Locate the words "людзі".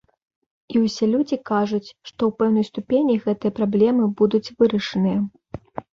1.11-1.37